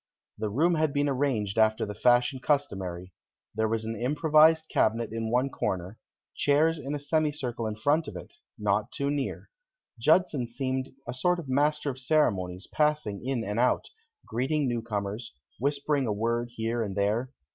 [0.39, 3.13] The room had been arranged after the fashion customary.
[3.53, 5.99] There was an improvised cabinet in one corner,
[6.35, 9.51] chairs in a semi circle in front of it, not too near.
[9.99, 13.91] Judson seemed a sort of master of ceremonies, passing in and out,
[14.25, 17.29] greeting newcomers, whispering a word here and there.